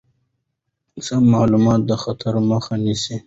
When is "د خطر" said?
1.89-2.33